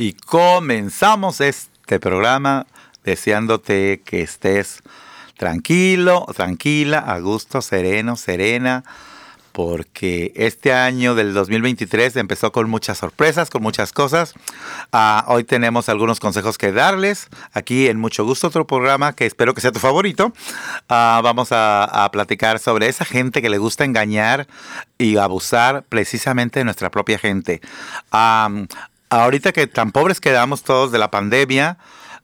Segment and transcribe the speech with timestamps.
[0.00, 2.66] y comenzamos este programa
[3.04, 4.82] deseándote que estés
[5.36, 8.82] tranquilo, tranquila, a gusto, sereno, serena,
[9.52, 14.32] porque este año del 2023 empezó con muchas sorpresas, con muchas cosas.
[14.90, 17.28] Ah, hoy tenemos algunos consejos que darles.
[17.52, 20.32] Aquí en Mucho Gusto, otro programa que espero que sea tu favorito.
[20.88, 24.46] Ah, vamos a, platicar sobre esa gente que le gusta engañar
[24.96, 27.60] y abusar precisamente de nuestra propia gente.
[29.10, 31.78] Ahorita que tan pobres quedamos todos de la pandemia,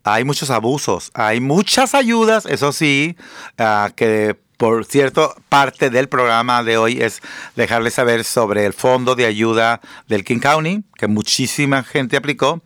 [0.05, 3.17] hay muchos abusos, hay muchas ayudas, eso sí,
[3.59, 7.21] ah, que por cierto, parte del programa de hoy es
[7.57, 12.63] dejarles saber sobre el fondo de ayuda del King County, que muchísima gente aplicó.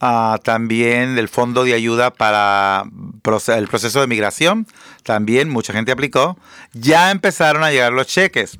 [0.00, 4.66] Ah, también del fondo de ayuda para el proceso de migración,
[5.02, 6.36] también mucha gente aplicó.
[6.72, 8.58] Ya empezaron a llegar los cheques.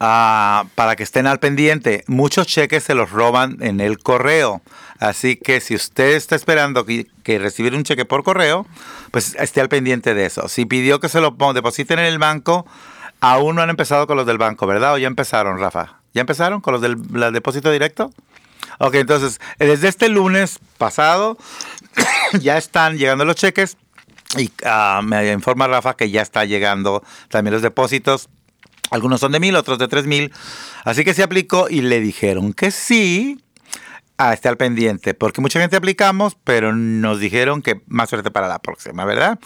[0.00, 4.62] Ah, para que estén al pendiente, muchos cheques se los roban en el correo.
[5.00, 8.66] Así que si usted está esperando que, recibir un cheque por correo,
[9.10, 10.48] pues esté al pendiente de eso.
[10.48, 12.64] Si pidió que se lo depositen en el banco,
[13.20, 14.94] aún no han empezado con los del banco, ¿verdad?
[14.94, 15.98] ¿O ya empezaron, Rafa?
[16.14, 18.12] ¿Ya empezaron con los del depósito directo?
[18.78, 21.36] Ok, entonces, desde este lunes pasado
[22.40, 23.76] ya están llegando los cheques
[24.36, 28.28] y ah, me informa Rafa que ya está llegando también los depósitos.
[28.90, 30.32] Algunos son de mil, otros de tres mil.
[30.84, 33.38] Así que se aplicó y le dijeron que sí,
[34.18, 38.58] a estar pendiente, porque mucha gente aplicamos, pero nos dijeron que más suerte para la
[38.58, 39.38] próxima, ¿verdad?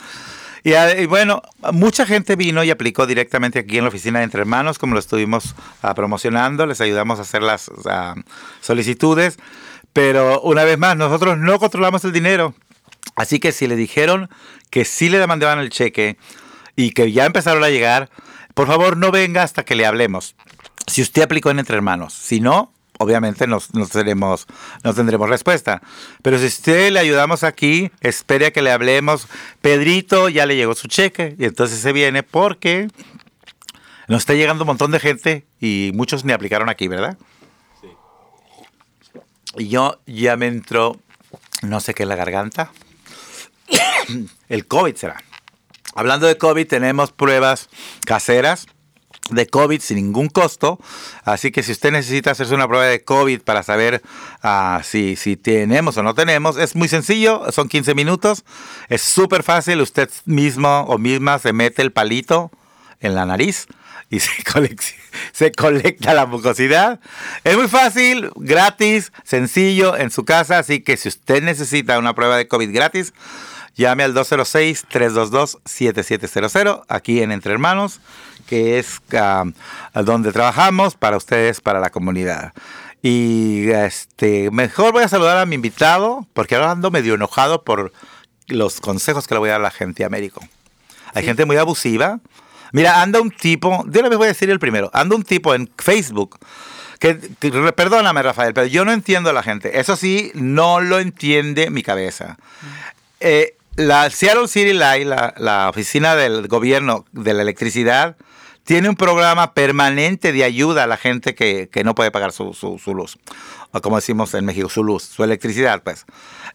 [0.64, 4.78] Y, bueno, mucha gente vino y aplicó directamente aquí en la oficina de Entre Hermanos,
[4.78, 7.70] como lo estuvimos ah, promocionando, les ayudamos a hacer las
[8.60, 9.38] solicitudes,
[9.92, 12.54] pero una vez más, nosotros no controlamos el dinero,
[13.16, 14.30] así que si le dijeron
[14.70, 16.16] que sí le demandaban el cheque
[16.76, 18.08] y que ya empezaron a llegar,
[18.54, 20.34] por favor no venga hasta que le hablemos.
[20.86, 24.46] Si usted aplicó en Entre Hermanos, si no, obviamente no, tenemos,
[24.84, 25.82] no tendremos respuesta.
[26.22, 29.28] Pero si usted le ayudamos aquí, espere a que le hablemos.
[29.60, 32.88] Pedrito ya le llegó su cheque y entonces se viene porque
[34.08, 37.16] nos está llegando un montón de gente y muchos me aplicaron aquí, ¿verdad?
[37.80, 37.88] Sí.
[39.58, 40.98] Y yo ya me entró,
[41.62, 42.72] no sé qué, en la garganta.
[44.48, 45.22] El COVID será.
[45.94, 47.68] Hablando de COVID, tenemos pruebas
[48.06, 48.66] caseras
[49.30, 50.78] de COVID sin ningún costo.
[51.24, 54.02] Así que si usted necesita hacerse una prueba de COVID para saber
[54.42, 58.44] ah, si, si tenemos o no tenemos, es muy sencillo, son 15 minutos,
[58.88, 62.50] es súper fácil, usted mismo o misma se mete el palito
[63.00, 63.66] en la nariz
[64.10, 64.20] y
[65.32, 67.00] se colecta la mucosidad.
[67.44, 72.36] Es muy fácil, gratis, sencillo en su casa, así que si usted necesita una prueba
[72.36, 73.14] de COVID gratis,
[73.76, 78.00] llame al 206-322-7700 aquí en Entre Hermanos
[78.46, 79.44] que es ah,
[79.94, 82.52] donde trabajamos para ustedes, para la comunidad.
[83.02, 87.92] Y este, mejor voy a saludar a mi invitado, porque ahora ando medio enojado por
[88.46, 90.40] los consejos que le voy a dar a la gente de Américo.
[91.14, 92.20] Hay gente muy abusiva.
[92.72, 95.54] Mira, anda un tipo, de una vez voy a decir el primero, anda un tipo
[95.54, 96.38] en Facebook.
[96.98, 99.80] Que, perdóname, Rafael, pero yo no entiendo a la gente.
[99.80, 102.38] Eso sí, no lo entiende mi cabeza.
[103.18, 108.16] Eh, la Seattle City Light, la, la, oficina del gobierno de la electricidad,
[108.64, 112.54] tiene un programa permanente de ayuda a la gente que, no puede pagar su,
[112.94, 113.18] luz.
[113.72, 116.04] O como decimos en México, su luz, su electricidad, pues.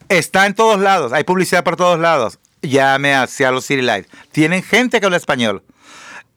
[0.10, 2.40] Está en todos lados, hay publicidad por todos lados.
[2.62, 4.08] Llame a Seattle City Light.
[4.32, 5.64] Tienen gente que habla español.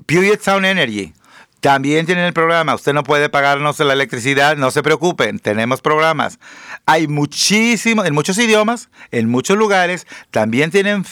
[0.06, 1.12] Puget Sound Energy.
[1.60, 2.74] También tienen el programa.
[2.74, 6.38] Usted no puede pagarnos la electricidad, no se preocupen, tenemos programas.
[6.86, 10.06] Hay muchísimos, en muchos idiomas, en muchos lugares.
[10.30, 11.04] También tienen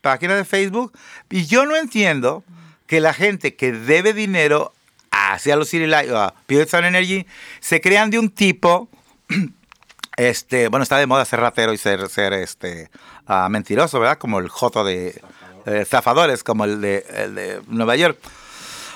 [0.00, 0.92] página de Facebook.
[1.30, 2.42] Y yo no entiendo
[2.86, 4.72] que la gente que debe dinero
[5.12, 6.34] hacia los City Light, a
[6.68, 7.26] Sound Energy,
[7.60, 8.88] se crean de un tipo,
[10.16, 12.90] este, bueno, está de moda ser ratero y ser, ser este,
[13.28, 14.18] uh, mentiroso, ¿verdad?
[14.18, 15.20] Como el joto de
[15.86, 18.18] zafadores, como el de, el de, Nueva York.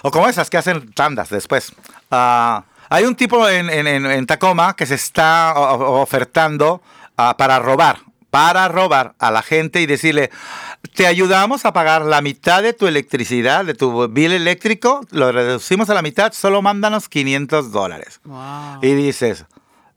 [0.07, 1.73] O como esas que hacen tandas después.
[2.13, 6.81] Uh, hay un tipo en, en, en, Tacoma que se está ofertando
[7.19, 7.99] uh, para robar,
[8.31, 10.31] para robar a la gente y decirle,
[10.95, 15.91] te ayudamos a pagar la mitad de tu electricidad, de tu bill eléctrico, lo reducimos
[15.91, 18.21] a la mitad, solo mándanos 500 dólares.
[18.83, 19.45] Y dices,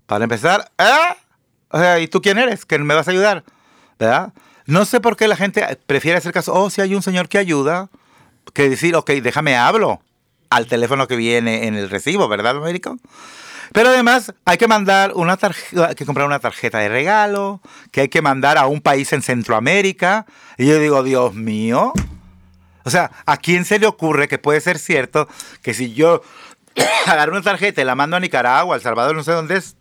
[0.08, 2.02] para empezar, ¿eh?
[2.02, 2.66] ¿y tú quién eres?
[2.66, 3.44] ¿Que me vas a ayudar?
[4.00, 4.34] ¿Verdad?
[4.66, 7.38] No sé por qué la gente prefiere hacer caso, oh, si hay un señor que
[7.38, 7.90] ayuda,
[8.54, 10.02] que decir, ok, déjame hablo
[10.50, 12.98] al teléfono que viene en el recibo, ¿verdad, Américo?
[13.72, 17.62] Pero además hay que mandar una tarjeta, que comprar una tarjeta de regalo,
[17.92, 20.26] que hay que mandar a un país en Centroamérica.
[20.58, 21.94] Y yo digo, Dios mío.
[22.84, 25.28] O sea, ¿a quién se le ocurre que puede ser cierto
[25.62, 26.24] que si yo
[27.06, 29.76] agarro una tarjeta y la mando a Nicaragua, El Salvador, no sé dónde es,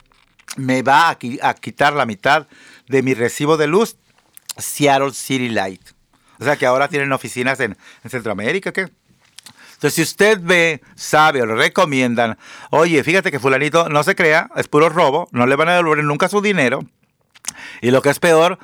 [0.56, 2.46] me va a, quitar la mitad
[2.88, 3.96] de mi recibo de luz
[4.56, 5.82] Seattle City Light.
[6.40, 7.76] O sea que ahora tienen oficinas en,
[8.08, 8.88] Centroamérica, ¿qué?
[9.78, 12.36] Entonces, si usted ve, sabe o le recomiendan,
[12.70, 16.04] oye, fíjate que fulanito no se crea, es puro robo, no le van a devolver
[16.04, 16.80] nunca su dinero.
[17.80, 18.58] Y lo que es peor,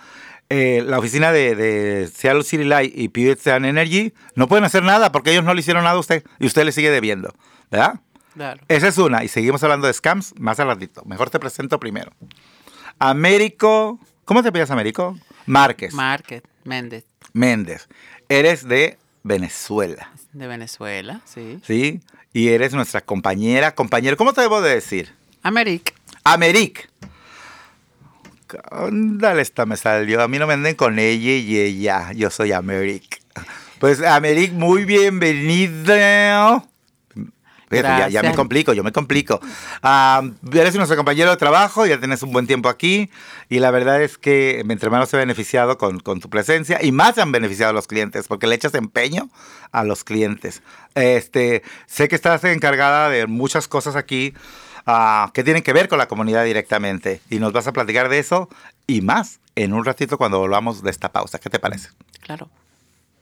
[0.48, 5.30] eh, la oficina de, Seattle City Light y Puget Energy no pueden hacer nada porque
[5.30, 7.32] ellos no le hicieron nada a usted y usted le sigue debiendo,
[7.70, 8.00] ¿verdad?
[8.34, 8.60] Claro.
[8.66, 9.22] Esa es una.
[9.22, 11.04] Y seguimos hablando de scams más al ratito.
[11.04, 12.10] Mejor te presento primero.
[12.98, 14.00] Américo.
[14.24, 15.16] ¿Cómo te pillas, Américo?
[15.46, 15.94] Márquez.
[15.94, 16.42] Márquez.
[16.64, 17.04] Méndez.
[17.32, 17.88] Méndez.
[18.28, 20.12] Eres de Venezuela.
[20.32, 21.58] De Venezuela, sí.
[21.66, 22.00] Sí.
[22.32, 24.16] Y eres nuestra compañera, compañero.
[24.16, 25.14] ¿Cómo te debo de decir?
[25.42, 25.94] Améric.
[26.24, 26.90] Améric.
[28.92, 30.22] Dale, esta me salió.
[30.22, 32.12] A mí no me anden con ella y ella.
[32.12, 33.20] Yo soy Améric.
[33.78, 36.68] Pues Améric, muy bienvenido
[37.82, 39.40] ya, me complico, yo me complico.
[39.82, 43.10] Uh, eres nuestro compañero de trabajo, ya tienes un buen tiempo aquí
[43.48, 47.14] y la verdad es que entre hermano se ha beneficiado con, tu presencia y más
[47.14, 49.28] se han beneficiado los clientes porque le echas empeño
[49.72, 50.62] a los clientes.
[50.94, 54.34] Este, sé que estás encargada de muchas cosas aquí
[54.86, 58.18] uh, que tienen que ver con la comunidad directamente y nos vas a platicar de
[58.18, 58.48] eso
[58.86, 61.38] y más en un ratito cuando volvamos de esta pausa.
[61.38, 61.88] ¿Qué te parece?
[62.20, 62.48] Claro.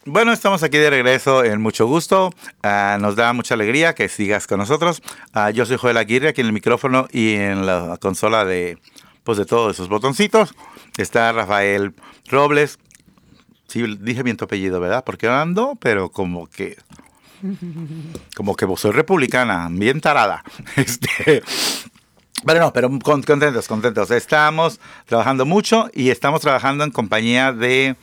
[0.06, 2.30] Bueno, estamos aquí de regreso en mucho gusto.
[2.62, 5.02] Ah, nos da mucha alegría que sigas con nosotros.
[5.34, 8.78] Ah, yo soy Joel Aguirre aquí en el micrófono y en la consola de,
[9.24, 10.54] pues, de todos esos botoncitos.
[10.96, 11.94] Está Rafael
[12.28, 12.78] Robles.
[13.68, 15.04] Sí, dije bien tu apellido, ¿verdad?
[15.04, 16.78] Porque ando, pero como que
[18.34, 20.42] como que soy republicana, bien tarada.
[20.76, 21.42] Este,
[22.44, 24.10] pero no, pero contentos, contentos.
[24.10, 27.96] Estamos trabajando mucho y estamos trabajando en compañía de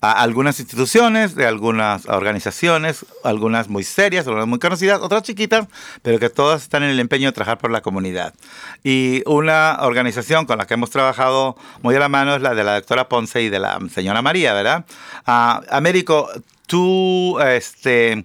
[0.00, 5.66] a algunas instituciones, de algunas organizaciones, algunas muy serias, algunas muy conocidas, otras chiquitas,
[6.02, 8.34] pero que todas están en el empeño de trabajar por la comunidad.
[8.84, 12.64] Y una organización con la que hemos trabajado muy a la mano es la de
[12.64, 14.84] la doctora Ponce y de la señora María, ¿verdad?
[15.26, 16.28] Uh, Américo,
[16.66, 18.24] tú este,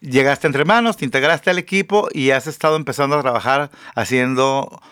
[0.00, 4.82] llegaste entre manos, te integraste al equipo y has estado empezando a trabajar haciendo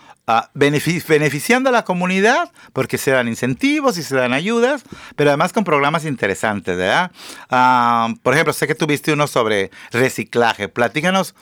[0.54, 4.82] Beneficiando a la comunidad porque se dan incentivos y se dan ayudas,
[5.16, 7.12] pero además con programas interesantes, ¿verdad?
[7.50, 10.68] Ah, por ejemplo, sé que tuviste uno sobre reciclaje.
[10.68, 11.34] Platícanos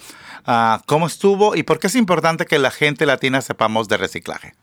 [0.47, 4.55] ah, cómo estuvo y por qué es importante que la gente latina sepamos de reciclaje.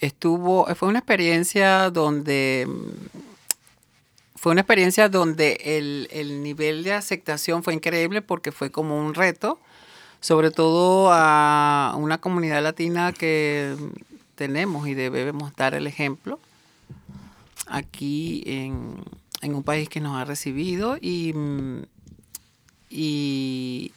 [0.00, 2.68] Estuvo, fue una experiencia donde
[4.36, 9.14] fue una experiencia donde el, el nivel de aceptación fue increíble porque fue como un
[9.14, 9.58] reto
[10.24, 13.76] sobre todo a una comunidad latina que
[14.36, 16.40] tenemos y debemos dar el ejemplo
[17.66, 19.04] aquí en,
[19.42, 21.34] un país que nos ha recibido y,
[22.88, 23.92] y,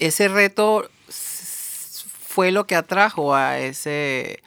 [0.00, 4.42] ese reto fue lo que atrajo a ese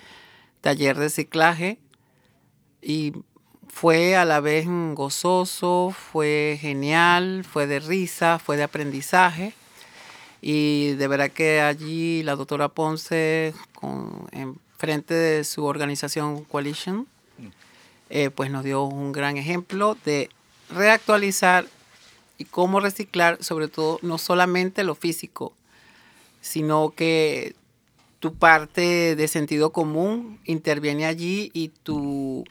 [0.59, 1.77] taller de reciclaje
[2.81, 3.13] y
[3.69, 9.53] fue a la vez gozoso, fue genial, fue de risa, fue de aprendizaje
[10.41, 17.07] y de verdad que allí la doctora Ponce, con, en frente de su organización Coalition,
[18.09, 20.29] eh, pues nos dio un gran ejemplo de
[20.69, 21.65] reactualizar
[22.37, 25.53] y cómo reciclar, sobre todo, no solamente lo físico,
[26.41, 27.55] sino que
[28.19, 32.43] tu parte de sentido común interviene allí y tu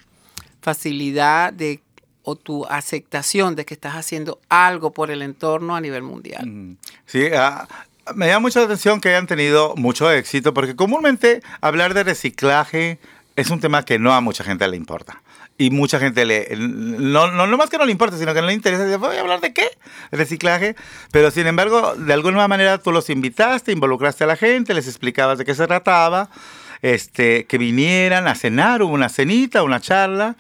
[0.61, 1.81] facilidad de
[2.23, 6.77] o tu aceptación de que estás haciendo algo por el entorno a nivel mundial.
[7.07, 7.67] Sí, ah,
[8.15, 12.99] me llama mucha atención que hayan tenido mucho éxito, porque comúnmente hablar de reciclaje
[13.37, 15.23] es un tema que no a mucha gente le importa.
[15.59, 16.49] Y mucha gente le.
[16.57, 18.97] No, no, más que no le importa, sino que no le interesa.
[18.97, 19.69] ¿Voy a hablar de qué?
[20.11, 20.75] Reciclaje.
[21.13, 25.37] Pero sin embargo, de alguna manera tú los invitaste, involucraste a la gente, les explicabas
[25.37, 26.31] de qué se trataba,
[26.81, 30.35] este, que vinieran a cenar, hubo una cenita, una charla.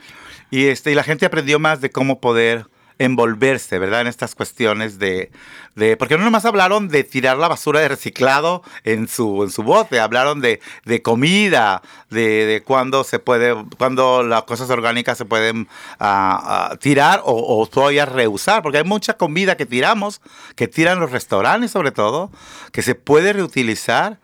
[0.50, 2.66] Y, este, y la gente aprendió más de cómo poder
[3.00, 4.02] envolverse, ¿verdad?
[4.02, 5.30] En estas cuestiones de,
[5.74, 9.62] de porque no nomás hablaron de tirar la basura de reciclado en su, en su
[9.62, 11.80] bote, hablaron de, de comida,
[12.10, 15.66] de, de cuándo se puede, cuando las cosas orgánicas se pueden
[15.98, 20.20] ah, ah, tirar o, o todavía reusar, porque hay mucha comida que tiramos,
[20.54, 22.30] que tiran los restaurantes sobre todo,
[22.70, 24.18] que se puede reutilizar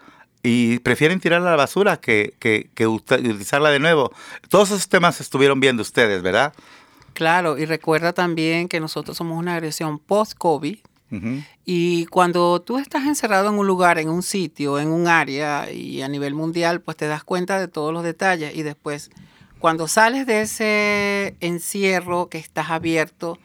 [0.47, 4.13] y prefieren tirarla a la basura que, que, que utilizarla de nuevo.
[4.49, 6.55] Todos esos temas estuvieron viendo ustedes, ¿verdad?
[7.15, 10.79] Claro, y recuerda también que nosotros somos una agresión post-COVID.
[11.65, 16.03] Y cuando tú estás encerrado en un lugar, en un sitio, en un área y
[16.03, 18.55] a nivel mundial, pues te das cuenta de todos los detalles.
[18.55, 19.11] Y después,
[19.61, 23.39] cuando sales de ese encierro que estás abierto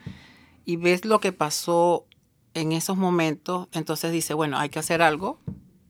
[0.64, 2.04] y ves lo que pasó
[2.54, 5.38] en esos momentos, entonces dices, bueno, hay que hacer algo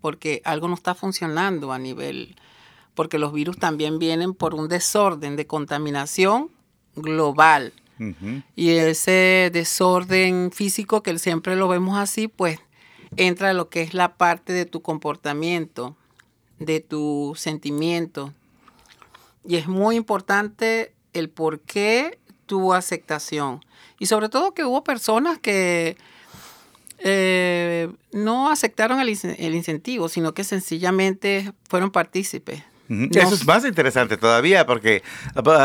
[0.02, 2.36] porque algo no está funcionando a nivel,
[2.94, 6.50] porque los virus también vienen por un desorden de contaminación
[6.94, 7.72] global.
[8.56, 12.58] Y ese desorden físico que siempre lo vemos así, pues
[13.16, 15.96] entra lo que es la parte de tu comportamiento,
[16.58, 18.34] de tu sentimiento.
[19.46, 23.64] Y es muy importante el por qué tu aceptación.
[24.00, 25.96] Y sobre todo que hubo personas que
[27.04, 34.16] eh, no aceptaron el, el incentivo, sino que sencillamente fueron partícipes eso es más interesante
[34.16, 35.02] todavía, porque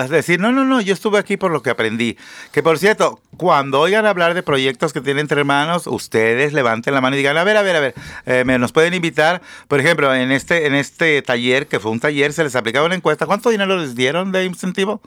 [0.09, 2.17] decir, no, no, no, yo estuve aquí por lo que aprendí.
[2.51, 7.01] Que por cierto, cuando oigan hablar de proyectos que tienen entre manos, ustedes levanten la
[7.01, 9.41] mano y digan, a ver, a ver, a ver, eh, me nos pueden invitar.
[9.67, 12.95] Por ejemplo, en este, en este taller, que fue un taller, se les aplicaba una
[12.95, 13.25] encuesta.
[13.25, 15.01] ¿Cuánto dinero les dieron de incentivo?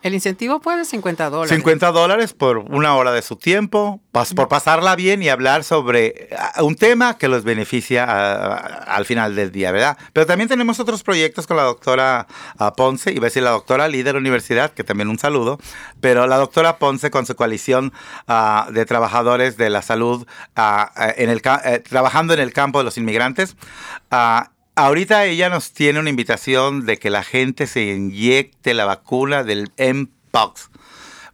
[0.00, 1.56] El incentivo puede 50 dólares.
[1.56, 6.62] 50 dólares por una hora de su tiempo, por pasarla bien y hablar sobre ah,
[6.62, 9.98] un tema que los beneficia ah, al final del día, ¿verdad?
[10.12, 12.28] Pero también tenemos otros proyectos con la doctora
[12.58, 15.58] ah, Ponce, iba a decir la doctora líder universidad, que también un saludo,
[16.00, 17.92] pero la doctora Ponce con su coalición
[18.70, 20.26] de trabajadores de la salud
[21.16, 23.56] en el, eh, trabajando en el campo de los inmigrantes
[24.78, 29.72] Ahorita ella nos tiene una invitación de que la gente se inyecte la vacuna del
[29.76, 30.70] Mpox.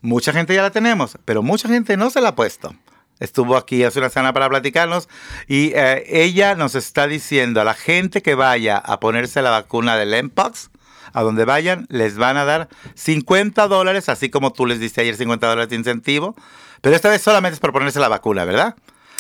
[0.00, 2.74] Mucha gente ya la tenemos, pero mucha gente no se la ha puesto.
[3.20, 5.10] Estuvo aquí hace una semana para platicarnos
[5.46, 9.96] y eh, ella nos está diciendo a la gente que vaya a ponerse la vacuna
[9.98, 10.70] del Mpox,
[11.12, 15.16] a donde vayan, les van a dar 50 dólares, así como tú les diste ayer
[15.16, 16.34] 50 dólares de incentivo,
[16.80, 18.74] pero esta vez solamente es por ponerse la vacuna, ¿verdad?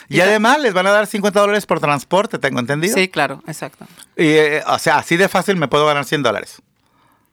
[0.08, 2.94] Y, además les van a dar 50 dólares por transporte, tengo entendido.
[2.94, 3.86] Sí, claro, exacto.
[4.16, 6.62] Y, eh, o sea, así de fácil me puedo ganar 100 dólares.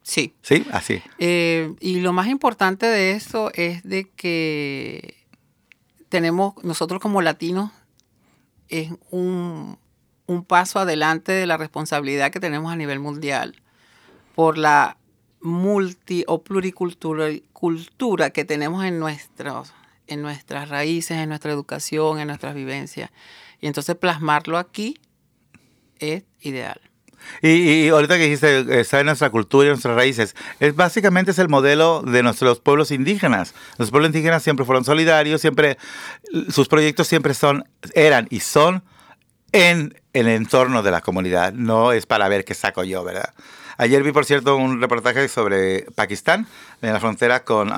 [0.02, 0.34] Sí.
[0.42, 1.02] Sí, así.
[1.18, 5.16] Eh, y lo más importante de eso es de que
[6.08, 7.70] tenemos, nosotros como latinos,
[8.68, 9.78] es un,
[10.26, 13.56] un paso adelante de la responsabilidad que tenemos a nivel mundial
[14.34, 14.96] por la
[15.40, 19.72] multi o pluricultura cultura que tenemos en nuestros
[20.12, 23.10] en nuestras raíces, en nuestra educación, en nuestras vivencias.
[23.60, 24.98] Y entonces plasmarlo aquí
[25.98, 26.80] es ideal.
[27.40, 31.48] Y, ahorita que dijiste, está en nuestra cultura y nuestras raíces, es básicamente es el
[31.48, 33.54] modelo de nuestros pueblos indígenas.
[33.78, 35.78] Los pueblos indígenas siempre fueron solidarios, siempre,
[36.50, 37.64] sus proyectos siempre son,
[37.94, 38.82] eran y son
[39.52, 43.34] en el entorno de la comunidad, no es para ver qué saco yo, ¿verdad?
[43.82, 46.46] Ayer vi, por cierto, un reportaje sobre Pakistán,
[46.82, 47.68] en la frontera con,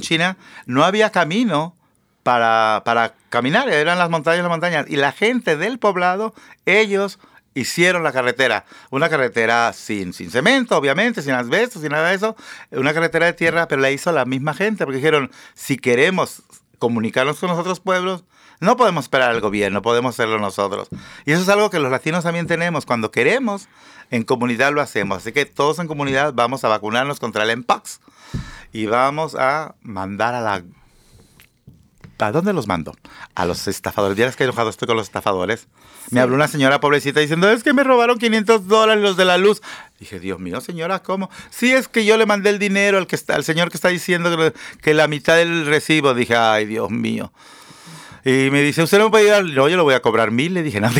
[0.00, 0.36] China.
[0.66, 1.76] No había camino
[2.24, 4.86] para, para caminar, eran las montañas, las montañas.
[4.88, 6.34] Y la gente del poblado,
[6.64, 7.20] ellos
[7.54, 8.64] hicieron la carretera.
[8.90, 12.34] Una carretera sin, sin cemento, obviamente, sin asbestos, sin nada de eso.
[12.72, 16.42] Una carretera de tierra, pero la hizo la misma gente, porque dijeron, si queremos
[16.80, 18.24] comunicarnos con los otros pueblos,
[18.58, 20.88] no podemos esperar al gobierno, podemos hacerlo nosotros.
[21.24, 22.86] Y eso es algo que los latinos también tenemos.
[22.86, 23.68] Cuando queremos,
[24.10, 25.18] en comunidad lo hacemos.
[25.18, 28.00] Así que todos en comunidad vamos a vacunarnos contra el MPOX
[28.72, 30.62] y vamos a mandar a la...
[32.18, 32.96] ¿A dónde los mando?
[33.34, 34.16] A los estafadores.
[34.16, 35.68] ¿Vieras que enojado estoy con los estafadores?
[36.10, 39.36] Me habló una señora pobrecita diciendo, es que me robaron 500 dólares los de la
[39.36, 39.60] luz.
[40.00, 41.28] Dije, Dios mío, señora, ¿cómo?
[41.50, 43.88] Sí, es que yo le mandé el dinero al, que está, al señor que está
[43.88, 46.14] diciendo que, que la mitad del recibo.
[46.14, 47.32] Dije, ay, Dios mío.
[48.28, 49.44] Y me dice, ¿usted no me puede ayudar?
[49.44, 50.52] No, yo lo voy a cobrar mil.
[50.52, 50.90] Le dije, no,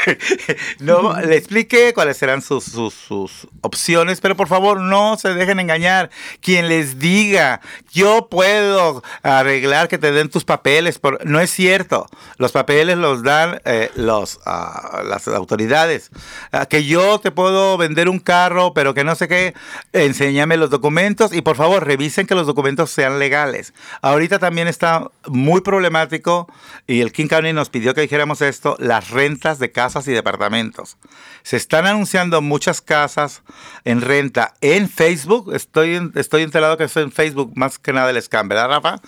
[0.80, 6.08] no le expliqué cuáles eran sus, sus, opciones, pero por favor no se dejen engañar.
[6.40, 7.60] Quien les diga,
[7.92, 12.06] yo puedo arreglar que te den tus papeles, no es cierto.
[12.38, 16.10] Los papeles los dan eh, los, ah, las autoridades.
[16.52, 19.52] Ah, que yo te puedo vender un carro, pero que no sé qué,
[19.92, 23.74] enséñame los documentos y por favor revisen que los documentos sean legales.
[24.00, 26.48] Ahorita también está muy problemático
[26.86, 30.96] y el King County nos pidió que dijéramos esto, las rentas de casas y departamentos.
[31.42, 33.42] Se están anunciando muchas casas
[33.84, 35.54] en renta en Facebook.
[35.54, 39.00] Estoy, estoy enterado que es en Facebook más que nada el scam, ¿verdad, Rafa?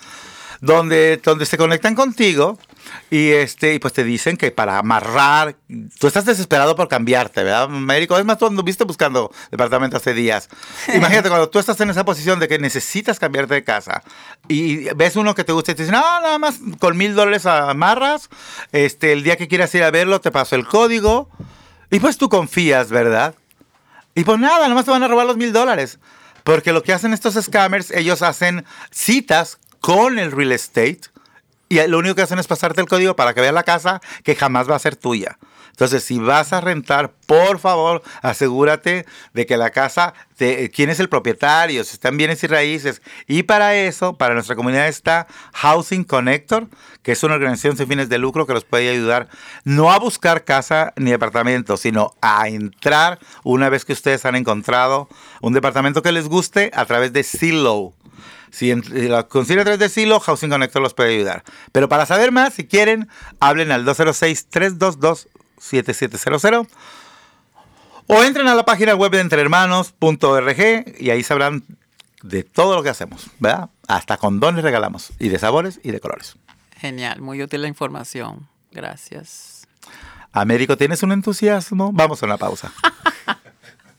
[0.61, 2.57] donde, donde se conectan contigo
[3.09, 5.55] y este y pues te dicen que para amarrar,
[5.99, 8.17] tú estás desesperado por cambiarte, ¿verdad, Américo?
[8.17, 10.49] Es más, tú anduviste buscando departamento hace días.
[10.93, 14.03] Imagínate cuando tú estás en esa posición de que necesitas cambiarte de casa
[14.47, 17.45] y ves uno que te gusta y te dicen, no, nada más con mil dólares
[17.45, 18.29] amarras,
[18.71, 21.29] este, el día que quieras ir a verlo te paso el código
[21.91, 23.35] y pues tú confías, ¿verdad?
[24.15, 25.99] Y pues nada, nada más te van a robar los mil dólares.
[26.43, 31.01] Porque lo que hacen estos scammers, ellos hacen citas con el real estate
[31.69, 34.35] y lo único que hacen es pasarte el código para que veas la casa que
[34.35, 35.37] jamás va a ser tuya.
[35.75, 41.01] Entonces, si vas a rentar, por favor, asegúrate de que la casa, de, quién es
[41.01, 43.01] el propietario, si están bienes y raíces.
[43.27, 46.69] Y para eso, para nuestra comunidad está Housing Connector,
[47.03, 49.27] que es una organización sin fines de lucro que los puede ayudar
[49.65, 55.09] no a buscar casa ni departamento, sino a entrar una vez que ustedes han encontrado
[55.41, 57.93] un departamento que les guste a través de Zillow.
[58.55, 61.43] Si la consiguen a través de Silo, Housing Connector los puede ayudar.
[61.73, 63.09] Pero para saber más, si quieren,
[63.41, 66.65] hablen al 206-322-7700
[68.07, 71.65] o entren a la página web de entrehermanos.org y ahí sabrán
[72.23, 73.71] de todo lo que hacemos, ¿verdad?
[73.89, 76.37] Hasta condones regalamos, y de sabores y de colores.
[76.77, 78.47] Genial, muy útil la información.
[78.71, 79.67] Gracias.
[80.31, 81.91] Américo, ¿tienes un entusiasmo?
[81.91, 82.71] Vamos a una pausa.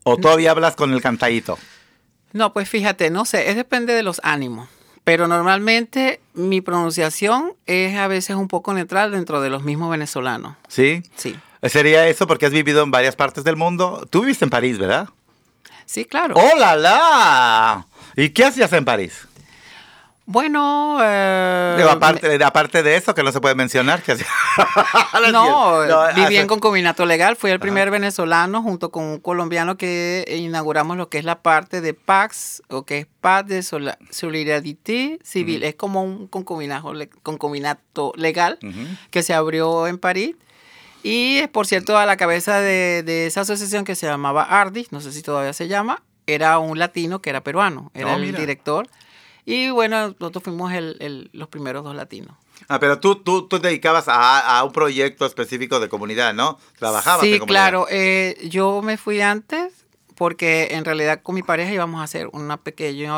[0.02, 1.58] o todavía hablas con el cantadito?
[2.32, 4.68] No, pues fíjate, no sé, es depende de los ánimos.
[5.04, 10.56] Pero normalmente mi pronunciación es a veces un poco neutral dentro de los mismos venezolanos.
[10.68, 11.02] ¿Sí?
[11.16, 11.36] Sí.
[11.62, 14.06] ¿Sería eso porque has vivido en varias partes del mundo?
[14.10, 15.08] Tú viviste en París, ¿verdad?
[15.86, 16.34] Sí, claro.
[16.36, 17.86] ¡Oh, la, la!
[18.16, 19.26] ¿Y qué hacías en París?
[20.26, 24.02] Bueno, eh, Digo, aparte, aparte de eso, que no se puede mencionar.
[24.02, 24.14] Que
[25.32, 27.36] no, No, viví en concubinato legal.
[27.36, 31.82] Fui el primer venezolano junto con un colombiano que inauguramos lo que es la parte
[31.82, 35.62] de PAX, o que es Paz de Solidarité Civil.
[35.62, 38.58] Es como un concubinato, le- concubinato legal
[39.10, 40.36] que se abrió en París.
[41.02, 45.02] Y, por cierto, a la cabeza de, de esa asociación que se llamaba Ardis, no
[45.02, 48.88] sé si todavía se llama, era un latino que era peruano, era Oh, el director.
[49.46, 52.34] Y bueno, nosotros fuimos el- el- los primeros dos latinos.
[52.68, 56.58] Ah, pero tú, tú, tú te dedicabas a, a un proyecto específico de comunidad, ¿no?
[56.78, 57.60] Trabajabas Sí, en comunidad.
[57.70, 57.86] claro.
[57.90, 59.84] eh, yo me fui antes
[60.14, 63.12] porque en realidad con mi pareja íbamos a hacer una pequeña,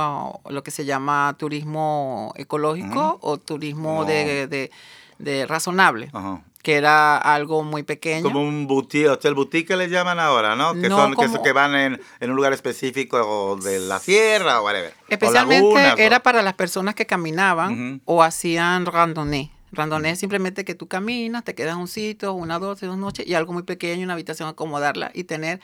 [0.49, 4.71] lo que se llama turismo ecológico o turismo Como- de, de-
[5.19, 6.43] de razonable, Ajá.
[6.67, 8.25] Que era algo muy pequeño.
[8.25, 10.75] Como un boutique, hotel boutique que les llaman ahora, ¿no?
[10.75, 14.01] Que No, son que, como- son- que van en, en un lugar específico de la
[14.01, 14.91] sierra o whatever.
[14.91, 19.53] O Especialmente o- era para las personas que caminaban o hacían randonnée.
[19.71, 23.35] Randonnée es simplemente que tú caminas, te quedas un sitio, una, dos, dos noches y
[23.35, 25.61] algo muy pequeño, una habitación, acomodarla y tener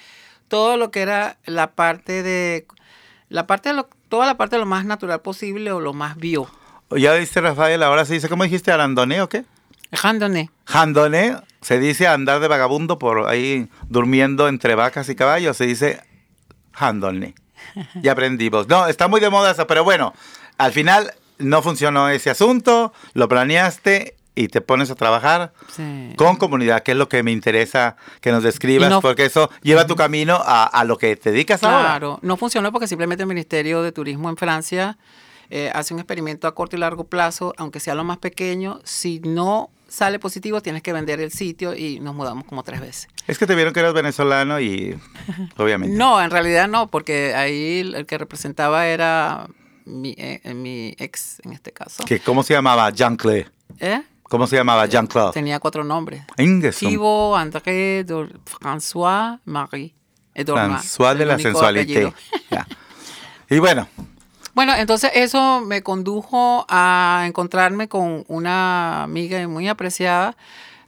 [0.47, 2.65] todo lo que era la parte de,
[3.29, 6.17] la parte de lo, toda la parte de lo más natural posible o lo más
[6.17, 6.49] bio.
[6.97, 8.71] Ya viste, Rafael, ahora se dice, ¿cómo dijiste?
[8.71, 9.45] ¿Arandoné o qué?
[9.93, 10.51] Randonnée.
[10.67, 15.57] Jandoné se dice andar de vagabundo por ahí durmiendo entre vacas y caballos.
[15.57, 16.01] Se dice
[16.73, 17.35] jandoné.
[18.03, 18.69] Ya aprendimos.
[18.69, 20.13] No, está muy de moda eso, pero bueno,
[20.59, 26.13] al final no funcionó ese asunto, lo planeaste y te pones a trabajar Sí.
[26.17, 29.87] con comunidad, que es lo que me interesa que nos describas, no- porque eso lleva
[29.87, 31.81] tu camino a, a lo que te dedicas ahora.
[31.91, 34.97] Claro, no funcionó porque simplemente el Ministerio de Turismo en Francia
[35.51, 38.81] eh, hace un experimento a corto y largo plazo, aunque sea lo más pequeño.
[38.85, 43.09] Si no sale positivo, tienes que vender el sitio y nos mudamos como tres veces.
[43.27, 44.99] Es que te vieron que eras venezolano y
[45.59, 45.97] obviamente.
[45.97, 49.47] No, en realidad no, porque ahí el que representaba era
[49.85, 52.05] mi, eh, mi ex en este caso.
[52.05, 52.89] Que, ¿Cómo se llamaba?
[52.91, 53.47] Jean Clay.
[53.79, 54.03] ¿Eh?
[54.33, 54.87] ¿Cómo se llamaba?
[54.87, 55.33] Jean-Claude.
[55.35, 56.23] Tenía cuatro nombres.
[56.79, 58.07] Thibaut, André,
[58.47, 59.95] François, Marie.
[60.35, 61.37] Dorma, François de la.
[62.51, 62.67] Ya.
[63.51, 63.87] Y bueno,
[64.55, 70.37] Bueno, entonces eso me condujo a encontrarme con una amiga muy apreciada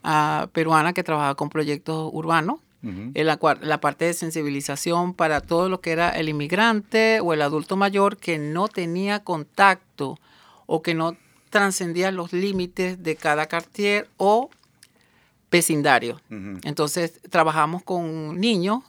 [0.03, 2.61] ah, peruana que trabajaba con proyectos urbanos.
[2.83, 7.41] en la, la parte de sensibilización para todo lo que era el inmigrante o el
[7.41, 10.19] adulto mayor que no tenía contacto
[10.67, 11.17] o que no
[11.49, 14.51] trascendía los límites de cada cartier o
[15.51, 16.21] vecindario.
[16.65, 18.83] Entonces trabajamos con niños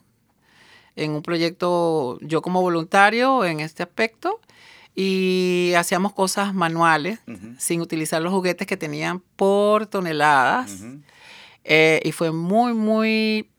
[0.95, 4.39] en un proyecto, yo como voluntario en este aspecto,
[4.95, 7.19] y hacíamos cosas manuales
[7.57, 10.83] sin utilizar los juguetes que tenían por toneladas.
[11.65, 13.49] Eh, y fue muy, muy,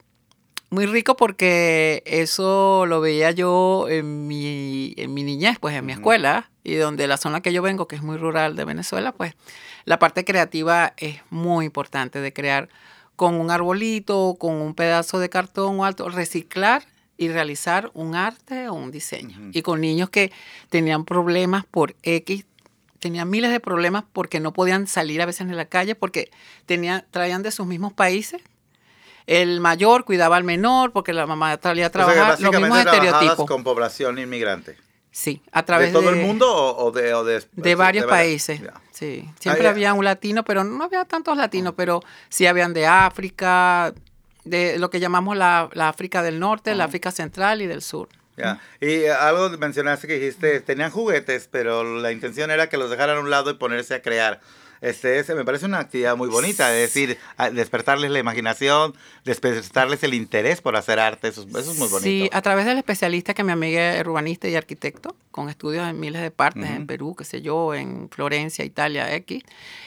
[0.70, 5.92] muy rico porque eso lo veía yo en mi, en mi niñez, pues en mi
[5.92, 9.34] escuela, y donde la zona que yo vengo, que es muy rural de Venezuela, pues
[9.84, 12.70] la parte creativa es muy importante de crear
[13.14, 16.84] con un arbolito, con un pedazo de cartón o alto, reciclar
[17.18, 19.50] y realizar un arte o un diseño.
[19.52, 20.32] Y con niños que
[20.68, 22.44] tenían problemas por X,
[22.98, 26.30] tenían miles de problemas porque no podían salir a veces en la calle porque
[26.66, 28.42] tenían, traían de sus mismos países.
[29.26, 32.40] El mayor cuidaba al menor porque la mamá salía a o sea que trabajar.
[32.40, 33.46] Los mismos estereotipos.
[33.46, 34.76] con población inmigrante.
[35.10, 38.60] Sí, a través ¿De todo de, el mundo o, de, o de, de varios países.
[38.92, 39.70] Sí, siempre Ah, ya.
[39.70, 43.94] había un latino, pero no había tantos latinos, pero sí habían de África,
[44.46, 48.08] de lo que llamamos la, la África del Norte, la África Central y del Sur.
[48.36, 48.60] Ya.
[48.80, 53.16] Y eh, algo mencionaste que dijiste, tenían juguetes, pero la intención era que los dejaran
[53.16, 54.40] a un lado y ponerse a crear.
[54.88, 57.18] Este, me parece una actividad muy bonita, es decir,
[57.52, 58.94] despertarles la imaginación,
[59.24, 62.02] despertarles el interés por hacer arte, eso, es- eso es muy bonito.
[62.02, 65.98] Sí, a través del especialista que mi amiga es urbanista y arquitecto, con estudios en
[65.98, 66.86] miles de partes, en.
[66.86, 69.42] Perú, qué sé yo, en Florencia, Italia, X.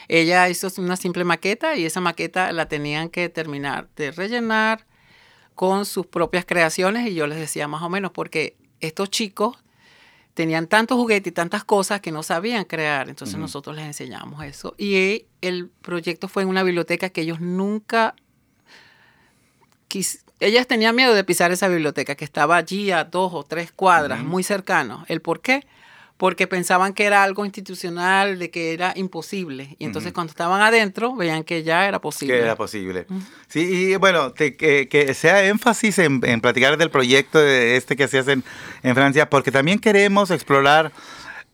[0.10, 4.86] Ella hizo una simple maqueta y esa maqueta la tenían que terminar de rellenar
[5.56, 9.58] con sus propias creaciones y yo les decía más o menos, porque estos chicos
[10.40, 14.74] tenían tantos juguetes y tantas cosas que no sabían crear, entonces nosotros les enseñamos eso.
[14.78, 18.16] Y el proyecto fue en una biblioteca que ellos nunca
[19.90, 23.74] quis- ellas tenían miedo de pisar esa biblioteca que estaba allí a dos o tres
[23.74, 25.04] cuadras, muy cercano.
[25.10, 25.68] ¿El por qué?
[26.20, 29.78] Porque pensaban que era algo institucional, de que era imposible.
[29.80, 32.34] Y entonces cuando estaban adentro, veían que ya era posible.
[32.36, 33.06] Que era posible.
[33.48, 33.62] Sí,
[33.94, 38.10] y bueno, te- que, que sea énfasis en, en platicar del proyecto de este que
[38.10, 38.44] se hace en,
[38.84, 40.92] en Francia, porque también queremos explorar,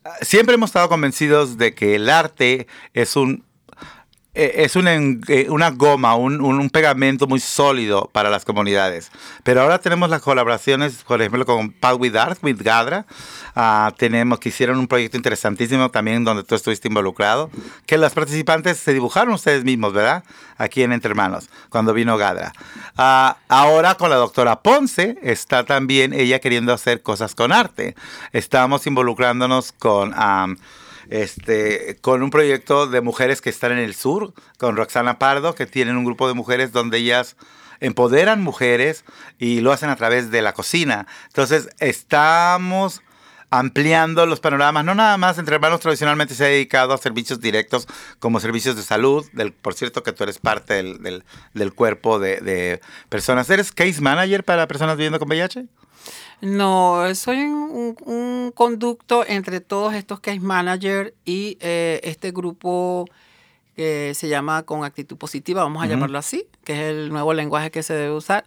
[0.04, 3.44] ah, siempre hemos estado convencidos de que el arte es un
[4.36, 9.10] es una, eh, una goma, un, un- pegamento muy sólido para las comunidades.
[9.42, 13.06] Pero ahora tenemos las colaboraciones, por ejemplo, con Path with Art, with Gadra.
[13.54, 17.50] Ah, tenemos que hicieron un proyecto interesantísimo también donde tú estuviste involucrado,
[17.86, 20.22] que los participantes se dibujaron ustedes mismos, ¿verdad?
[20.58, 22.52] Aquí en Entre Hermanos, cuando vino Gadra.
[22.98, 27.94] Ah, ahora con la doctora Ponce está también ella queriendo hacer cosas con arte.
[28.32, 30.12] Estamos involucrándonos con...
[30.14, 30.56] am,
[31.10, 35.66] este, con un proyecto de mujeres que están en el sur, con Roxana Pardo, que
[35.66, 37.36] tienen un grupo de mujeres donde ellas
[37.80, 39.04] empoderan mujeres
[39.38, 41.06] y lo hacen a través de la cocina.
[41.28, 43.02] Entonces, estamos
[43.48, 47.86] ampliando los panoramas, no nada más entre hermanos tradicionalmente se ha dedicado a servicios directos
[48.18, 51.22] como servicios de salud, del, por cierto que tú eres parte del,
[51.54, 53.48] del- cuerpo de, de personas.
[53.48, 55.66] ¿Eres case manager para personas viviendo con VIH?
[56.40, 63.06] No, soy un, un conducto entre todos estos case manager y eh, este grupo
[63.74, 67.70] que se llama Con Actitud Positiva, vamos a llamarlo así, que es el nuevo lenguaje
[67.70, 68.46] que se debe usar.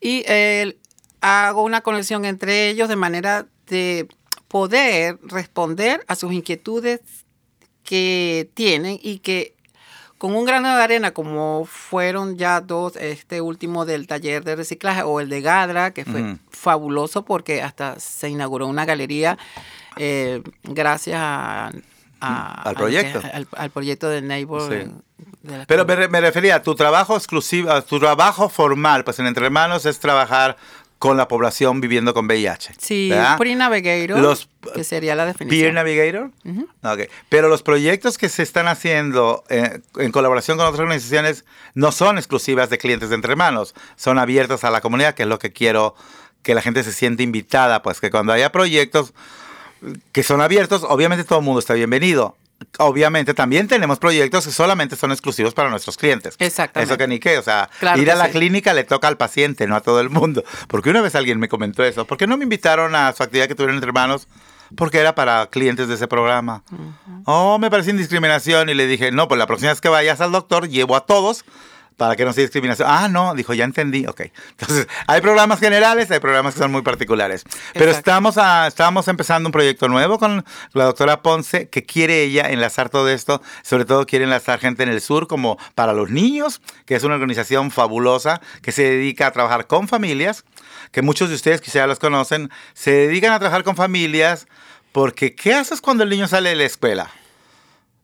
[0.00, 0.76] Y eh,
[1.22, 4.06] hago una conexión entre ellos de manera de
[4.48, 7.00] poder responder a sus inquietudes
[7.84, 9.55] que tienen y que
[10.18, 15.02] con un grano de arena, como fueron ya dos, este último del taller de reciclaje
[15.02, 19.36] o el de Gadra, que fue fabuloso porque hasta se inauguró una galería
[19.96, 21.70] eh, gracias a,
[22.20, 23.20] a- Al proyecto.
[23.32, 24.62] al, al proyecto de Neighbor.
[24.62, 24.90] Sí.
[25.42, 29.26] de la- Pero me refería a tu trabajo exclusivo, a tu trabajo formal, pues en
[29.26, 30.56] Entre Hermanos es trabajar
[30.98, 32.74] con la población viviendo con VIH.
[32.78, 33.36] sí, ¿verdad?
[33.36, 35.60] pre-navigator, Los- que sería la definición.
[35.60, 36.30] Peer Navigator.
[36.44, 36.68] Ujú.
[36.82, 37.00] Ok.
[37.28, 42.16] Pero los proyectos que se están haciendo eh, en colaboración con otras organizaciones no son
[42.18, 45.52] exclusivas de clientes de Entre Hermanos, son abiertos a la comunidad, que es lo que
[45.52, 45.94] quiero
[46.42, 49.12] que la gente se siente invitada, pues que cuando haya proyectos
[50.12, 52.36] que son abiertos, obviamente todo el mundo está bienvenido.
[52.78, 56.36] Obviamente también tenemos proyectos que solamente son exclusivos para nuestros clientes.
[56.38, 56.92] Exactamente.
[56.92, 58.32] Eso que ni qué, o sea, Claro ir a la sí.
[58.32, 60.44] clínica le toca al paciente, no a todo el mundo.
[60.68, 63.48] Porque una vez alguien me comentó eso, ¿por qué no me invitaron a su actividad
[63.48, 64.28] que tuvieron entre hermanos
[64.74, 66.64] porque era para clientes de ese programa.
[67.24, 70.32] Oh, me pareció indiscriminación y le dije, no, pues la próxima vez que vayas al
[70.32, 71.44] doctor, llevo a todos
[71.96, 72.88] para que no sea discriminación.
[72.90, 74.22] Ah, no, dijo, ya entendí, ok.
[74.50, 77.44] Entonces, hay programas generales, hay programas que son muy particulares.
[77.72, 82.50] Pero estamos, a, estamos empezando un proyecto nuevo con la doctora Ponce, que quiere ella
[82.50, 86.60] enlazar todo esto, sobre todo quiere enlazar gente en el sur como para los niños,
[86.84, 90.44] que es una organización fabulosa que se dedica a trabajar con familias,
[90.92, 94.46] que muchos de ustedes quizá los conocen, se dedican a trabajar con familias
[94.92, 97.10] porque ¿qué haces cuando el niño sale de la escuela?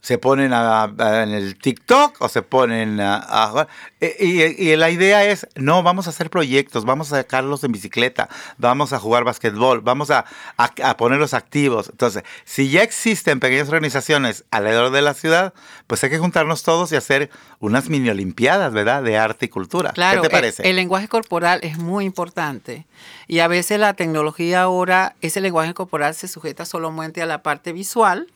[0.02, 3.68] Se ponen en el TikTok o se ponen a...
[4.00, 8.92] y, la idea es, no, vamos a hacer proyectos, vamos a sacarlos en bicicleta, vamos
[8.92, 10.24] a jugar basquetbol, vamos a,
[10.56, 11.88] a, ponerlos activos.
[11.88, 15.54] Entonces, si ya existen pequeñas organizaciones alrededor de la ciudad,
[15.86, 19.04] pues hay que juntarnos todos y hacer unas mini olimpiadas, ¿verdad?
[19.04, 19.92] De arte y cultura.
[19.92, 20.62] Claro, ¿Qué te parece?
[20.64, 22.86] El, el lenguaje corporal es muy importante.
[23.28, 27.72] Y a veces la tecnología ahora, ese lenguaje corporal se sujeta solamente a la parte
[27.72, 28.26] visual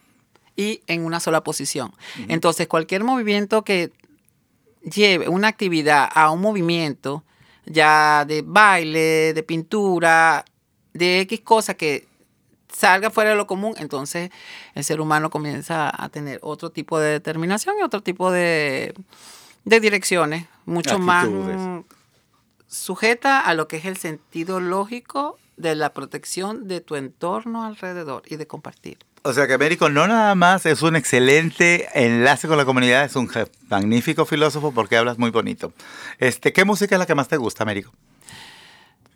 [0.57, 1.93] y en una sola posición.
[2.29, 3.93] Entonces, cualquier movimiento que
[4.83, 7.25] lleve una actividad a un movimiento,
[7.67, 10.45] ya de baile, de pintura,
[10.93, 12.09] de X cosa que
[12.73, 14.31] salga fuera de lo común, entonces
[14.75, 18.95] el ser humano comienza a tener otro tipo de determinación y otro tipo de,
[19.65, 21.29] direcciones, mucho más
[22.69, 28.23] sujeta a lo que es el sentido lógico de la protección de tu entorno alrededor
[28.27, 28.99] y de compartir.
[29.27, 33.17] O sea que Américo no nada más es un excelente enlace con la comunidad, es
[33.17, 33.29] un
[33.69, 35.73] magnífico filósofo porque hablas muy bonito.
[36.21, 37.91] Este, ¿Qué música es la que más te gusta, Américo?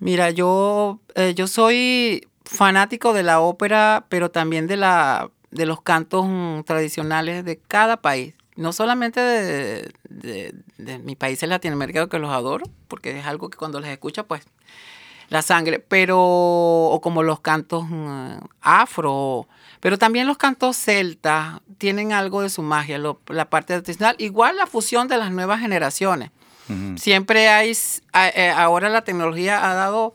[0.01, 5.81] Mira, yo, eh, yo soy fanático de la ópera, pero también de, la, de los
[5.81, 8.35] cantos mm, tradicionales de cada país.
[8.57, 13.59] No solamente de, de, mi país en Latinoamérica, que los adoro, porque es algo que
[13.59, 14.43] cuando les escucha, pues
[15.29, 19.47] la sangre, pero o como los cantos mm, afro,
[19.81, 24.67] pero también los cantos celtas tienen algo de su magia, la parte artesanal, igual la
[24.67, 26.31] fusión de las nuevas generaciones.
[26.95, 27.77] Siempre hay,
[28.37, 30.15] eh, ahora la tecnología ha dado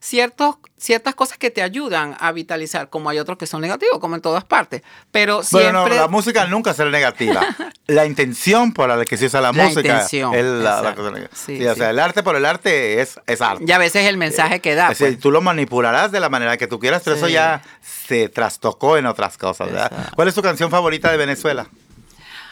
[0.00, 4.14] ciertos, ciertas cosas que te ayudan a vitalizar, como hay otros que son negativos, como
[4.14, 4.82] en todas partes.
[5.10, 5.72] Pero siempre...
[5.72, 7.42] Bueno, la música nunca será negativa.
[7.86, 11.30] la intención por la que se usa la, música es la, cosa negativa.
[11.34, 13.64] Sí, o sea, el arte por el arte es, es arte.
[13.66, 14.92] Y a veces el mensaje que da.
[14.96, 15.18] Pues.
[15.18, 17.62] tú lo manipularás de la manera que tú quieras, pero eso ya
[18.06, 20.10] se trastocó en otras cosas, ¿verdad?
[20.14, 21.68] ¿Cuál es tu canción favorita de Venezuela?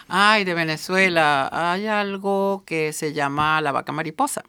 [0.09, 1.49] Ay, de Venezuela.
[1.53, 4.45] Hay algo que se llama La vaca mariposa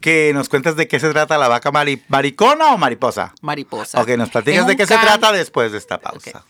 [0.00, 1.70] que nos cuentes de qué se trata la vaca
[2.08, 3.34] maricona o mariposa.
[3.42, 4.00] Mariposa.
[4.00, 6.44] Ok, nos platicas de qué se trata después de esta pausa.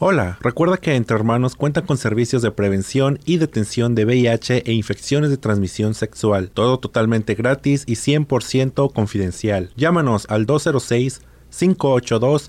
[0.00, 4.72] Hola, recuerda que Entre Hermanos cuenta con servicios de prevención y detención de VIH e
[4.72, 9.72] infecciones de transmisión sexual, todo totalmente gratis y 100% confidencial.
[9.74, 12.48] Llámanos al 206 582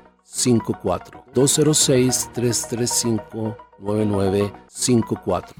[0.31, 5.55] 54 206 335 9954.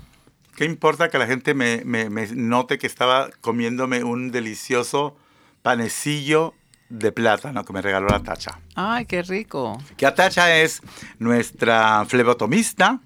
[0.56, 5.18] ¿Qué importa que la gente me, me, note que estaba comiéndome un delicioso
[5.62, 6.54] panecillo
[6.90, 8.60] de plátano que me regaló la Tacha?
[8.76, 9.78] ¡Ay, qué rico!
[9.98, 10.82] Que la Tacha es
[11.20, 13.02] nuestra flebotomista,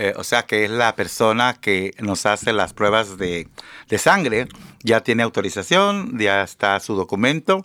[0.00, 3.48] eh, o sea que es la persona que nos hace las pruebas de,
[3.88, 4.46] de, sangre.
[4.84, 7.64] Ya tiene autorización, ya está su documento.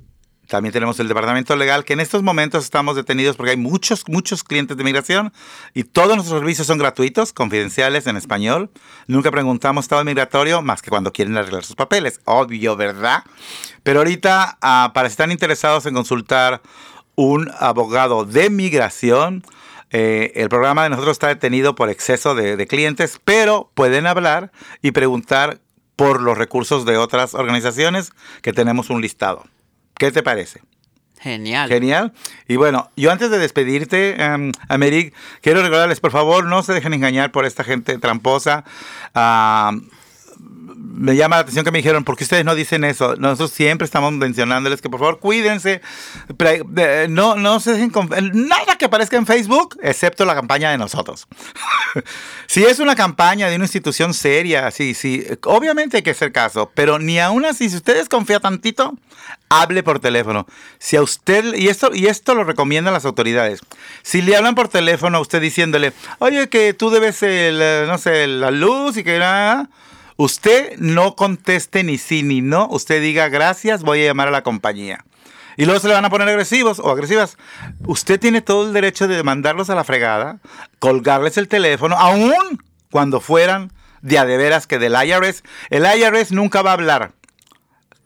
[0.47, 4.43] También tenemos el departamento legal, que en estos momentos estamos detenidos porque hay muchos, muchos
[4.43, 5.33] clientes de migración
[5.73, 8.69] y todos nuestros servicios son gratuitos, confidenciales en español.
[9.07, 12.19] Nunca preguntamos estado migratorio más que cuando quieren arreglar sus papeles.
[12.25, 13.23] Obvio, ¿verdad?
[13.83, 14.57] Pero ahorita,
[14.93, 16.61] para si están interesados en consultar
[17.15, 19.43] un abogado de migración,
[19.91, 24.51] eh, el programa de nosotros está detenido por exceso de, clientes, pero pueden hablar
[24.81, 25.59] y preguntar
[25.95, 29.45] por los recursos de otras organizaciones que tenemos un listado.
[29.95, 30.61] ¿Qué te parece?
[31.19, 31.69] Genial.
[31.69, 32.13] Genial.
[32.49, 36.93] Y bueno, yo antes de despedirte, um, Americ, quiero recordarles, por favor, no se dejen
[36.93, 38.65] engañar por esta gente tramposa.
[39.15, 39.79] Uh,
[40.63, 43.15] me llama la atención que me dijeron, ¿por qué ustedes no dicen eso?
[43.17, 45.81] Nosotros siempre estamos mencionándoles que por favor cuídense,
[47.09, 51.27] no, no se dejen con nada que aparezca en Facebook, excepto la campaña de nosotros.
[52.47, 56.71] si es una campaña de una institución seria, sí, sí, obviamente hay que hacer caso,
[56.73, 58.93] pero ni aún así, si usted desconfía tantito,
[59.49, 60.47] hable por teléfono.
[60.79, 63.59] Si a usted, y esto, y esto lo recomiendan las autoridades,
[64.03, 68.27] si le hablan por teléfono a usted diciéndole, oye, que tú debes, el, no sé,
[68.27, 69.69] la luz y que nada
[70.17, 72.67] Usted no conteste ni sí ni no.
[72.69, 75.03] Usted diga gracias, voy a llamar a la compañía.
[75.57, 77.37] Y luego se le van a poner agresivos o agresivas.
[77.85, 80.39] Usted tiene todo el derecho de mandarlos a la fregada,
[80.79, 82.33] colgarles el teléfono, aún
[82.91, 83.71] cuando fueran
[84.01, 85.43] de a de veras que del IRS.
[85.69, 87.11] El IRS nunca va a hablar.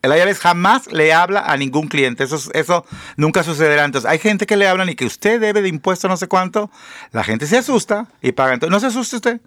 [0.02, 2.24] El IRS jamás le habla a ningún cliente.
[2.24, 3.84] Eso, eso nunca sucederá.
[3.84, 6.70] Entonces, hay gente que le hablan y que usted debe de impuesto no sé cuánto.
[7.12, 8.54] La gente se asusta y paga.
[8.54, 9.42] Entonces, no se asuste usted.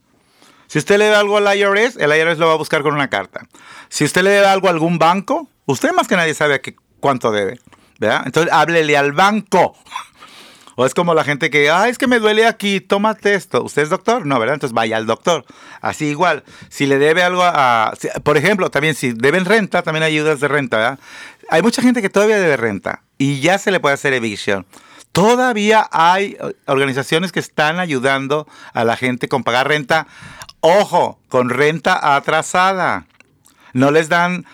[0.70, 3.10] Si usted le da algo al IRS, el IRS lo va a buscar con una
[3.10, 3.40] carta.
[3.88, 6.62] Si usted le da algo a algún banco, usted más que nadie sabe
[7.00, 7.58] cuánto debe.
[7.98, 8.22] ¿verdad?
[8.24, 9.76] Entonces háblele al banco.
[10.76, 13.62] O es como la gente que, ah, es que me duele aquí, tómate esto.
[13.64, 14.24] ¿Usted es doctor?
[14.24, 14.54] No, ¿verdad?
[14.54, 15.44] Entonces vaya al doctor.
[15.82, 20.40] Así igual, si le debe algo a, por ejemplo, también si deben renta, también ayudas
[20.40, 20.98] de renta, ¿verdad?
[21.50, 24.64] Hay mucha gente que todavía debe renta y ya se le puede hacer eviction.
[25.12, 30.06] Todavía hay organizaciones que están ayudando a la gente con pagar renta
[30.60, 33.06] Ojo, con renta atrasada.
[33.72, 34.44] No les dan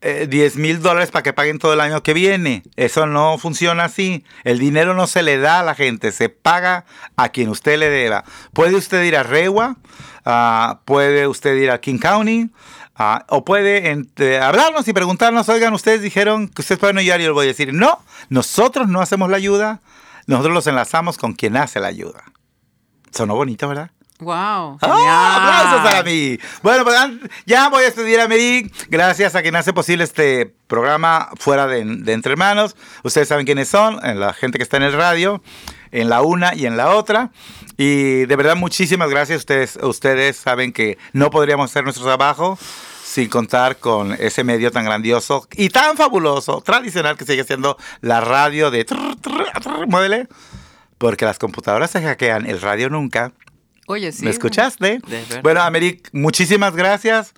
[0.00, 2.62] 10 eh, mil dólares para que paguen todo el año que viene.
[2.76, 4.24] Eso no funciona así.
[4.44, 6.84] El dinero no se le da a la gente, se paga
[7.16, 8.24] a quien usted le deba.
[8.52, 9.76] Puede usted ir a Rewa,
[10.24, 12.50] uh, puede usted ir a King County,
[12.98, 17.24] uh, o puede entre, hablarnos y preguntarnos, oigan, ustedes dijeron que ustedes pueden ayudar y
[17.24, 17.98] yo les voy a decir, no,
[18.28, 19.80] nosotros no hacemos la ayuda,
[20.26, 22.22] nosotros los enlazamos con quien hace la ayuda.
[23.10, 23.90] Sonó bonito, ¿verdad?
[24.18, 24.78] Wow.
[24.80, 25.36] ¡Ah!
[25.36, 26.38] ¡Aplausos para mí!
[26.62, 26.96] Bueno, pues
[27.44, 28.70] ya voy a estudiar a Mary.
[28.88, 32.76] Gracias a quien hace posible este programa fuera de, Entre Hermanos.
[33.02, 35.42] Ustedes saben quiénes son, la gente que está en el radio,
[35.92, 37.30] en la una y en la otra.
[37.76, 39.40] Y de verdad, muchísimas gracias.
[39.40, 42.58] Ustedes, ustedes saben que no podríamos hacer nuestro trabajo
[43.04, 48.20] sin contar con ese medio tan grandioso y tan fabuloso, tradicional que sigue siendo la
[48.20, 48.86] radio de...
[49.86, 50.26] Muévele.
[50.98, 53.32] Porque las computadoras se hackean, el radio nunca.
[53.86, 54.24] Oye, sí.
[54.24, 55.00] ¿Me escuchaste?
[55.42, 57.34] Bueno, Americ, muchísimas gracias.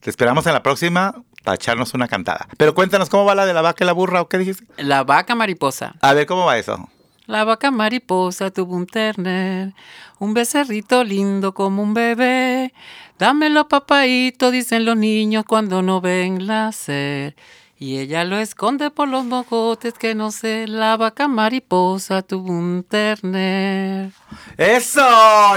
[0.00, 2.48] Te esperamos en la próxima para echarnos una cantada.
[2.56, 4.64] Pero cuéntanos cómo va la de la vaca y la burra o qué dijiste.
[4.78, 5.94] La vaca mariposa.
[6.00, 6.88] A ver, ¿cómo va eso?
[7.26, 9.72] La vaca mariposa tuvo un terner,
[10.18, 12.72] un becerrito lindo como un bebé.
[13.18, 17.36] Dámelo, papaito, dicen los niños cuando no ven nacer.
[17.82, 22.84] Y ella lo esconde por los mojotes que no sé, la vaca mariposa tuvo un
[22.84, 24.10] terner.
[24.58, 25.00] ¡Eso!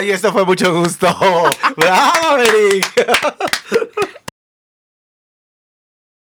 [0.02, 1.06] Y esto fue mucho gusto.
[1.76, 2.94] ¡Bravo, Eric!